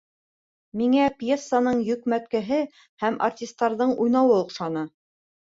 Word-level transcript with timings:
Миңә 0.79 1.03
пьесаның 1.19 1.83
йөкмәткеһе 1.89 2.59
һәм 3.05 3.21
артистарҙың 3.27 3.95
уйнауы 4.07 4.35
оҡшаны. 4.41 4.85